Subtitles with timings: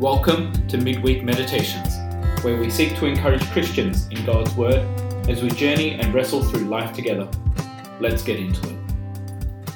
[0.00, 1.96] Welcome to Midweek Meditations,
[2.44, 4.86] where we seek to encourage Christians in God's Word
[5.26, 7.26] as we journey and wrestle through life together.
[7.98, 8.76] Let's get into it.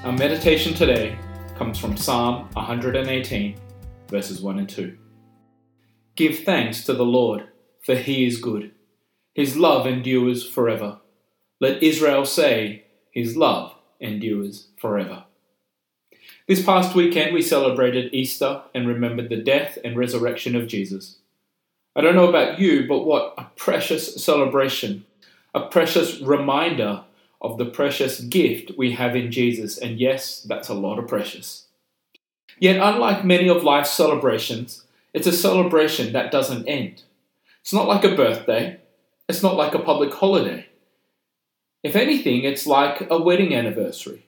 [0.04, 1.16] Our meditation today
[1.56, 3.58] comes from Psalm 118,
[4.08, 4.98] verses 1 and 2.
[6.16, 7.48] Give thanks to the Lord,
[7.82, 8.72] for he is good.
[9.32, 11.00] His love endures forever.
[11.62, 15.24] Let Israel say, His love endures forever.
[16.50, 21.18] This past weekend, we celebrated Easter and remembered the death and resurrection of Jesus.
[21.94, 25.04] I don't know about you, but what a precious celebration,
[25.54, 27.04] a precious reminder
[27.40, 29.78] of the precious gift we have in Jesus.
[29.78, 31.66] And yes, that's a lot of precious.
[32.58, 34.82] Yet, unlike many of life's celebrations,
[35.14, 37.04] it's a celebration that doesn't end.
[37.60, 38.80] It's not like a birthday,
[39.28, 40.66] it's not like a public holiday.
[41.84, 44.26] If anything, it's like a wedding anniversary.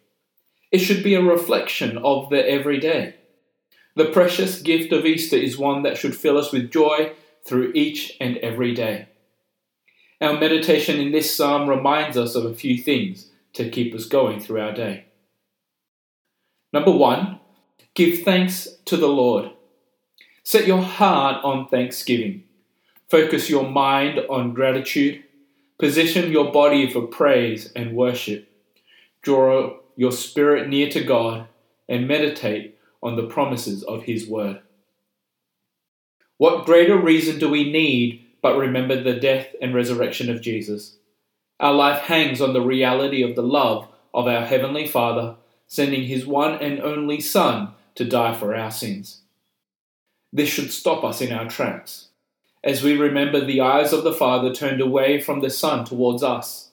[0.72, 3.16] It should be a reflection of the everyday.
[3.94, 7.12] The precious gift of Easter is one that should fill us with joy
[7.44, 9.08] through each and every day.
[10.22, 14.40] Our meditation in this psalm reminds us of a few things to keep us going
[14.40, 15.04] through our day.
[16.72, 17.40] Number one,
[17.94, 19.50] give thanks to the Lord.
[20.42, 22.44] Set your heart on thanksgiving.
[23.10, 25.22] Focus your mind on gratitude.
[25.78, 28.48] Position your body for praise and worship.
[29.20, 31.46] Draw your spirit near to God
[31.88, 34.60] and meditate on the promises of His Word.
[36.38, 40.96] What greater reason do we need but remember the death and resurrection of Jesus?
[41.60, 45.36] Our life hangs on the reality of the love of our Heavenly Father,
[45.68, 49.20] sending His one and only Son to die for our sins.
[50.32, 52.08] This should stop us in our tracks,
[52.64, 56.71] as we remember the eyes of the Father turned away from the Son towards us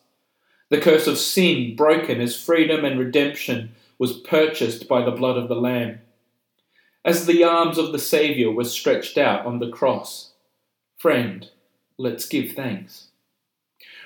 [0.70, 5.50] the curse of sin broken as freedom and redemption was purchased by the blood of
[5.50, 6.00] the Lamb.
[7.04, 10.32] As the arms of the Saviour were stretched out on the cross,
[10.98, 11.50] friend,
[11.98, 13.08] let's give thanks.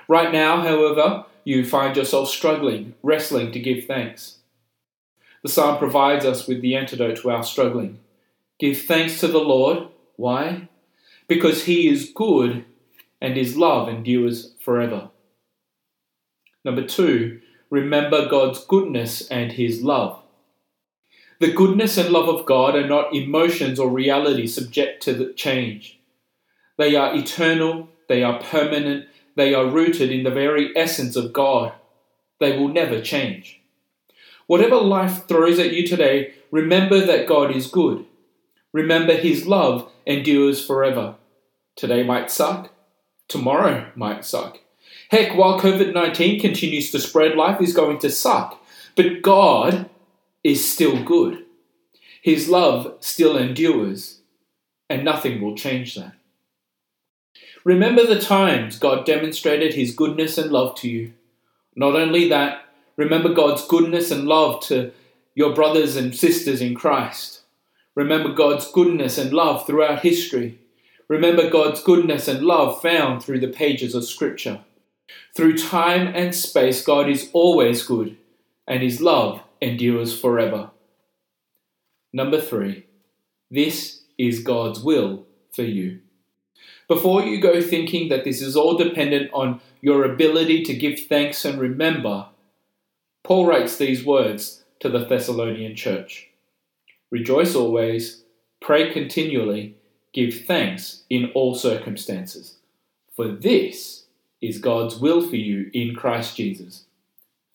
[0.07, 4.37] Right now, however, you find yourself struggling, wrestling to give thanks.
[5.41, 7.99] The psalm provides us with the antidote to our struggling.
[8.59, 9.89] Give thanks to the Lord.
[10.15, 10.69] Why?
[11.27, 12.63] Because he is good
[13.19, 15.09] and his love endures forever.
[16.63, 20.19] Number two, remember God's goodness and His love.
[21.39, 25.99] The goodness and love of God are not emotions or reality subject to change.
[26.77, 31.73] They are eternal, they are permanent, they are rooted in the very essence of God.
[32.39, 33.61] They will never change.
[34.47, 38.05] Whatever life throws at you today, remember that God is good.
[38.71, 41.15] Remember His love endures forever.
[41.75, 42.71] Today might suck,
[43.27, 44.59] tomorrow might suck.
[45.13, 48.59] Heck, while COVID 19 continues to spread, life is going to suck.
[48.95, 49.87] But God
[50.43, 51.45] is still good.
[52.23, 54.21] His love still endures,
[54.89, 56.13] and nothing will change that.
[57.63, 61.13] Remember the times God demonstrated His goodness and love to you.
[61.75, 62.65] Not only that,
[62.97, 64.93] remember God's goodness and love to
[65.35, 67.41] your brothers and sisters in Christ.
[67.93, 70.57] Remember God's goodness and love throughout history.
[71.07, 74.61] Remember God's goodness and love found through the pages of Scripture.
[75.35, 78.17] Through time and space, God is always good,
[78.67, 80.71] and his love endures forever.
[82.11, 82.85] Number three,
[83.49, 85.99] this is God's will for you.
[86.87, 91.43] Before you go thinking that this is all dependent on your ability to give thanks
[91.45, 92.27] and remember,
[93.23, 96.29] Paul writes these words to the Thessalonian church
[97.09, 98.23] Rejoice always,
[98.61, 99.75] pray continually,
[100.13, 102.57] give thanks in all circumstances,
[103.15, 104.02] for this
[104.43, 106.83] is God's will for you in Christ Jesus.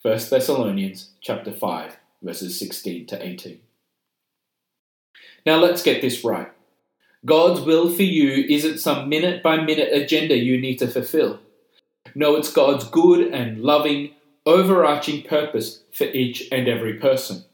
[0.01, 3.61] 1 Thessalonians chapter 5 verses 16 to 18.
[5.45, 6.51] Now let's get this right.
[7.27, 11.41] God's will for you isn't some minute by minute agenda you need to fulfill.
[12.15, 14.15] No, it's God's good and loving,
[14.47, 17.45] overarching purpose for each and every person.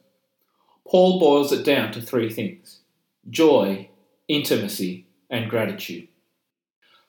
[0.87, 2.81] Paul boils it down to three things
[3.29, 3.89] joy,
[4.29, 6.07] intimacy, and gratitude.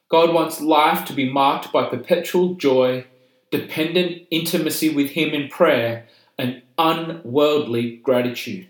[0.10, 3.06] God wants life to be marked by perpetual joy,
[3.52, 6.06] dependent intimacy with Him in prayer,
[6.38, 8.68] and unworldly gratitude.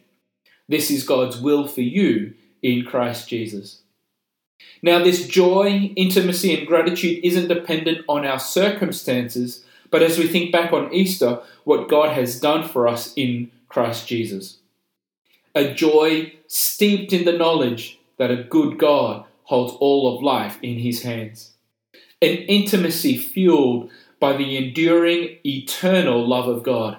[0.68, 3.82] This is God's will for you in Christ Jesus.
[4.82, 10.52] Now, this joy, intimacy, and gratitude isn't dependent on our circumstances, but as we think
[10.52, 14.60] back on Easter, what God has done for us in Christ Jesus.
[15.54, 20.80] A joy steeped in the knowledge that a good God holds all of life in
[20.80, 21.54] his hands.
[22.22, 23.90] An intimacy fueled
[24.20, 26.98] by the enduring, eternal love of God.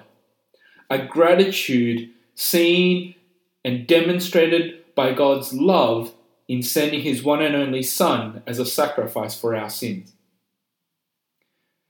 [0.89, 3.15] A gratitude seen
[3.65, 6.13] and demonstrated by God's love
[6.47, 10.13] in sending his one and only Son as a sacrifice for our sins.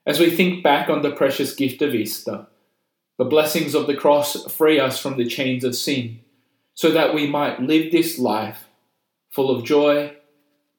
[0.05, 2.47] As we think back on the precious gift of Easter,
[3.17, 6.21] the blessings of the cross free us from the chains of sin,
[6.73, 8.65] so that we might live this life
[9.29, 10.15] full of joy,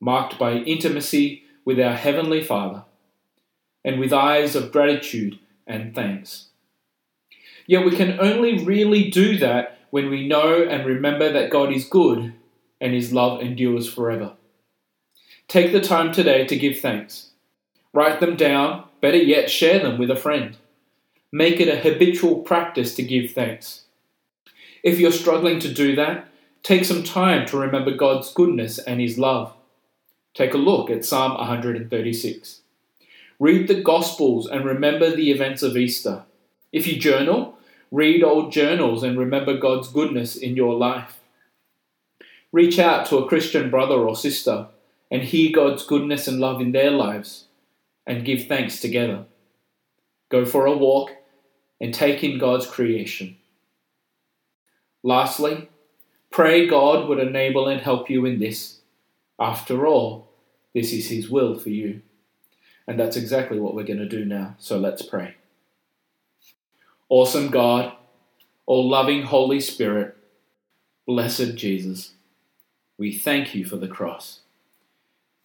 [0.00, 2.84] marked by intimacy with our Heavenly Father,
[3.84, 6.48] and with eyes of gratitude and thanks.
[7.66, 11.84] Yet we can only really do that when we know and remember that God is
[11.84, 12.32] good
[12.80, 14.34] and His love endures forever.
[15.48, 17.30] Take the time today to give thanks.
[17.92, 20.56] Write them down, better yet, share them with a friend.
[21.32, 23.84] Make it a habitual practice to give thanks.
[24.82, 26.28] If you're struggling to do that,
[26.62, 29.52] take some time to remember God's goodness and His love.
[30.38, 32.60] Take a look at Psalm 136.
[33.40, 36.26] Read the Gospels and remember the events of Easter.
[36.70, 37.58] If you journal,
[37.90, 41.18] read old journals and remember God's goodness in your life.
[42.52, 44.68] Reach out to a Christian brother or sister
[45.10, 47.46] and hear God's goodness and love in their lives
[48.06, 49.24] and give thanks together.
[50.28, 51.10] Go for a walk
[51.80, 53.38] and take in God's creation.
[55.02, 55.68] Lastly,
[56.30, 58.76] pray God would enable and help you in this.
[59.40, 60.27] After all,
[60.74, 62.02] this is His will for you.
[62.86, 64.54] And that's exactly what we're going to do now.
[64.58, 65.34] So let's pray.
[67.08, 67.92] Awesome God,
[68.66, 70.16] all loving Holy Spirit,
[71.06, 72.12] blessed Jesus,
[72.98, 74.40] we thank you for the cross.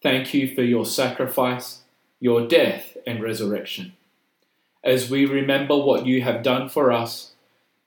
[0.02, 1.82] Thank you for your sacrifice,
[2.20, 3.94] your death, and resurrection.
[4.82, 7.32] As we remember what you have done for us,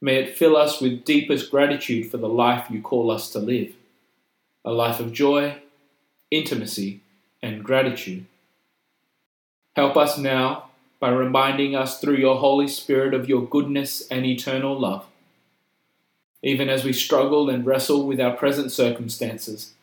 [0.02, 3.74] may it fill us with deepest gratitude for the life you call us to live
[4.66, 5.56] a life of joy,
[6.30, 7.02] intimacy,
[7.42, 8.26] and gratitude.
[9.76, 10.70] Help us now
[11.00, 15.06] by reminding us through your Holy Spirit of your goodness and eternal love.
[16.42, 19.74] Even as we struggle and wrestle with our present circumstances,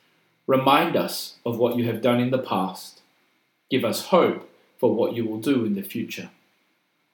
[0.46, 3.00] remind us of what you have done in the past.
[3.70, 4.48] Give us hope
[4.78, 6.30] for what you will do in the future.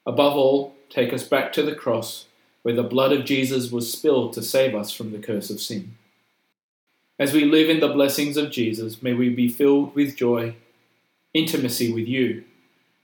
[0.05, 2.25] Above all, take us back to the cross
[2.63, 5.95] where the blood of Jesus was spilled to save us from the curse of sin.
[7.21, 10.55] As we live in the blessings of Jesus, may we be filled with joy,
[11.35, 12.43] intimacy with you,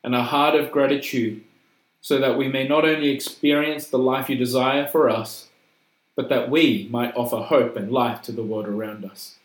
[0.03, 1.43] and a heart of gratitude,
[2.01, 5.49] so that we may not only experience the life you desire for us,
[6.15, 9.35] but that we might offer hope and life to the world around us.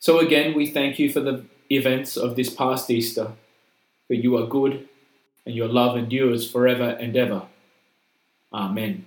[0.00, 3.34] So again, we thank you for the events of this past Easter,
[4.08, 4.88] for you are good
[5.46, 7.44] and your love endures forever and ever.
[8.52, 9.06] Amen.